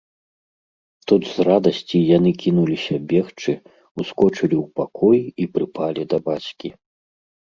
Тут 1.09 1.21
з 1.33 1.43
радасці 1.49 1.97
яны 2.17 2.31
кінуліся 2.43 2.95
бегчы, 3.11 3.53
ускочылі 4.03 4.55
ў 4.63 4.65
пакой 4.81 5.21
і 5.45 5.47
прыпалі 5.59 6.01
да 6.15 6.21
бацькі 6.31 6.69